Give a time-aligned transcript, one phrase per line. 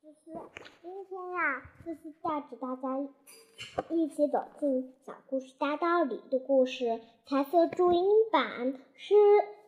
[0.00, 0.16] 就是
[0.80, 3.00] 今天呀，就是带着大家
[3.90, 9.14] 一起走进小故事大道理的故事彩色注音版是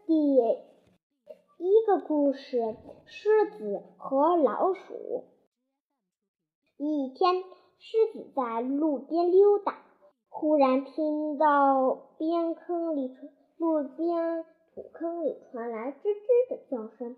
[0.06, 5.24] 第一个故事：狮子和老鼠。
[6.76, 7.42] 一天，
[7.78, 9.83] 狮子在路边溜达，
[10.28, 13.17] 忽然听到边坑里
[13.58, 14.44] 路边
[14.74, 17.16] 土坑里传来吱吱的叫声。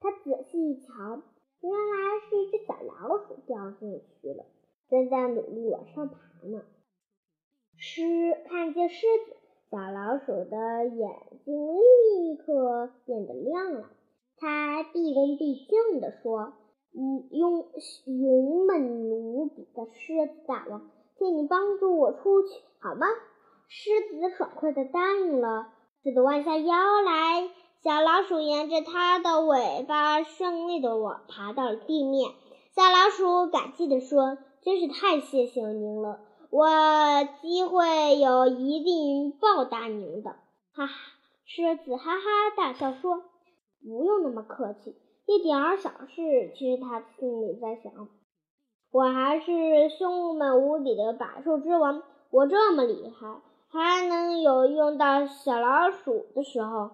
[0.00, 1.22] 他仔细一瞧。
[1.62, 4.44] 原来是一只小老鼠掉进去了，
[4.90, 6.16] 正在努力往上爬
[6.48, 6.62] 呢。
[7.76, 8.02] 狮
[8.48, 9.36] 看见狮子，
[9.70, 11.10] 小老鼠的眼
[11.44, 13.90] 睛立刻变得亮了。
[14.36, 16.52] 它毕恭毕敬地说
[16.94, 17.68] ：“嗯，勇
[18.06, 22.48] 勇猛无比的狮子大王，请你帮助我出去
[22.80, 23.06] 好吗？”
[23.68, 25.72] 狮子爽快地答应了。
[26.02, 27.48] 狮子弯下腰来。
[27.82, 32.30] 小老鼠沿着它的尾巴顺利的往爬到了地面。
[32.76, 36.20] 小老鼠感激地说：“真是太谢谢您了，
[36.50, 36.68] 我
[37.40, 40.36] 机会有一定报答您的。”
[40.72, 40.92] 哈哈，
[41.44, 42.20] 狮子哈哈
[42.56, 43.20] 大笑说
[43.82, 44.94] ：“不用那么客气，
[45.26, 47.92] 一点儿小事。”其实他心里在想
[48.92, 53.40] ：“我还是凶猛无比的百兽之王，我这么厉害，
[53.72, 56.90] 还能有用到小老鼠的时候。”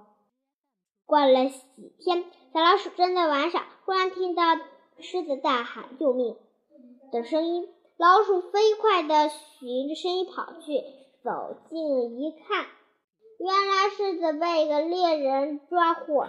[1.08, 4.42] 过了几天，小老鼠正在玩耍，忽然听到
[4.98, 6.36] 狮子大喊“救命”
[7.10, 7.66] 的声音。
[7.96, 10.82] 老鼠飞快地循着声音跑去，
[11.24, 12.66] 走近一看，
[13.38, 16.26] 原来狮子被一个猎人抓获，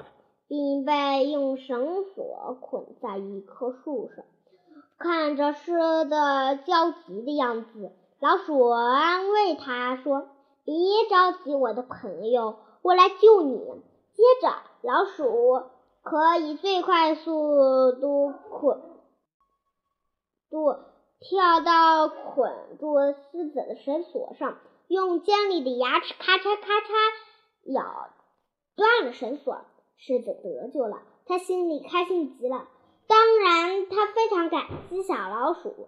[0.48, 4.24] 并被用绳索捆在一棵树上。
[4.98, 5.74] 看着狮
[6.06, 6.10] 子
[6.66, 7.92] 焦急的样子，
[8.22, 10.30] 老鼠安慰他说
[10.64, 10.74] ：“别
[11.10, 13.60] 着急，我的朋友，我来救你。”
[14.20, 15.64] 接着，老鼠
[16.04, 18.82] 可以最快速度捆
[20.50, 20.76] 度
[21.22, 22.98] 跳到捆住
[23.32, 24.58] 狮子的绳索上，
[24.90, 28.10] 用尖利的牙齿咔嚓咔嚓咬
[28.76, 29.56] 断了绳索。
[29.96, 32.68] 狮子得救了，他心里开心极了。
[33.08, 35.88] 当然，他非常感激小老鼠。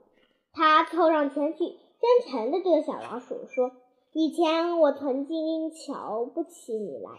[0.54, 1.66] 他凑上前去，
[2.00, 3.72] 真诚地对小老鼠说
[4.14, 7.12] ：“以前我曾经瞧不起你来。”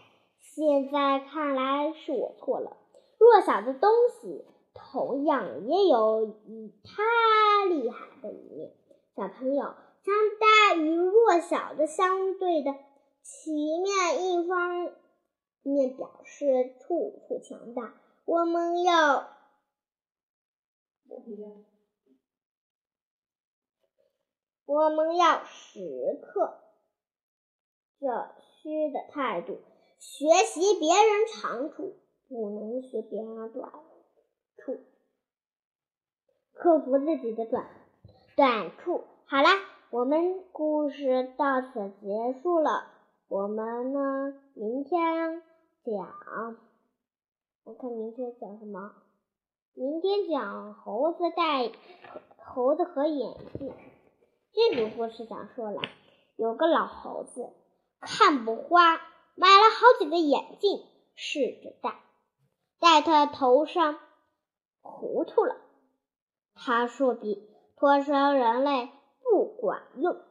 [0.55, 2.77] 现在看来是我错了。
[3.17, 8.71] 弱小的东西同样也有与它厉害的一面。
[9.15, 12.75] 小朋友，强大与弱小的相对的
[13.23, 14.91] 其面，一方
[15.63, 17.95] 面表示处处强大。
[18.25, 19.29] 我们要，
[24.65, 26.59] 我们要时刻
[27.99, 29.57] 这虚的态度。
[29.99, 31.95] 学习别人长处，
[32.27, 33.71] 不能学别人短
[34.57, 34.79] 处，
[36.53, 37.67] 克服自己的短
[38.35, 39.03] 短处。
[39.25, 39.49] 好啦，
[39.89, 42.87] 我们故事到此结束了。
[43.27, 45.41] 我们呢，明天
[45.83, 46.57] 讲，
[47.63, 48.93] 我看明天讲什么？
[49.73, 51.71] 明天讲猴子戴
[52.37, 53.73] 猴子和眼镜。
[54.51, 55.81] 这个故事讲述了
[56.35, 57.49] 有个老猴子
[58.01, 59.12] 看不花。
[59.35, 60.83] 买了好几个眼镜，
[61.15, 61.95] 试着戴，
[62.79, 63.99] 戴他头上
[64.81, 65.55] 糊涂了。
[66.55, 68.89] 他说：“比脱生人类
[69.23, 70.21] 不管用。”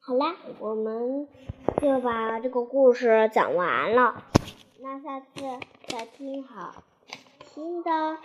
[0.00, 1.28] 好啦，我们
[1.80, 4.24] 就把这个故事讲完了。
[4.80, 5.26] 那下次
[5.86, 6.82] 再听好
[7.54, 8.18] 听的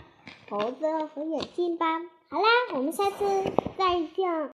[0.49, 2.01] 猴子和眼镜吧。
[2.29, 3.43] 好啦，我们下次
[3.77, 4.47] 再见。